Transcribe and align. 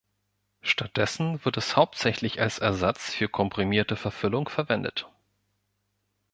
Stattdessen 0.61 1.45
wird 1.45 1.57
es 1.57 1.75
hauptsächlich 1.75 2.41
als 2.41 2.57
Ersatz 2.57 3.13
für 3.13 3.29
komprimierte 3.29 3.95
Verfüllung 3.95 4.49
verwendet. 4.49 5.07